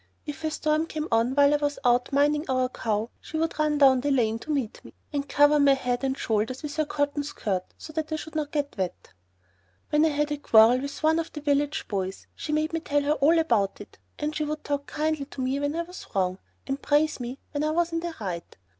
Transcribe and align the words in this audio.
If 0.25 0.43
a 0.43 0.49
storm 0.49 0.87
came 0.87 1.07
on 1.11 1.35
while 1.35 1.53
I 1.53 1.57
was 1.57 1.77
out 1.85 2.11
minding 2.11 2.49
our 2.49 2.69
cow, 2.69 3.11
she 3.19 3.37
would 3.37 3.59
run 3.59 3.77
down 3.77 4.01
the 4.01 4.09
lane 4.09 4.39
to 4.39 4.49
meet 4.49 4.83
me, 4.83 4.95
and 5.13 5.29
cover 5.29 5.59
my 5.59 5.75
head 5.75 6.03
and 6.03 6.17
shoulders 6.17 6.63
with 6.63 6.75
her 6.77 6.87
cotton 6.87 7.21
skirt 7.21 7.63
so 7.77 7.93
that 7.93 8.11
I 8.11 8.15
should 8.15 8.33
not 8.33 8.49
get 8.51 8.75
wet. 8.79 9.13
When 9.91 10.03
I 10.03 10.09
had 10.09 10.31
a 10.31 10.37
quarrel 10.37 10.79
with 10.79 11.03
one 11.03 11.19
of 11.19 11.31
the 11.31 11.41
village 11.41 11.87
boys 11.87 12.25
she 12.33 12.51
made 12.51 12.73
me 12.73 12.79
tell 12.79 13.03
her 13.03 13.11
all 13.13 13.37
about 13.37 13.79
it, 13.79 13.99
and 14.17 14.35
she 14.35 14.43
would 14.43 14.63
talk 14.63 14.87
kindly 14.87 15.25
to 15.25 15.39
me 15.41 15.59
when 15.59 15.75
I 15.75 15.83
was 15.83 16.07
wrong 16.15 16.39
and 16.65 16.81
praise 16.81 17.19
me 17.19 17.37
when 17.51 17.63
I 17.63 17.69
was 17.69 17.91
in 17.93 17.99
the 17.99 18.15
right. 18.19 18.57